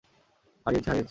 [0.65, 0.99] হারিয়েছি, হারিয়েছি।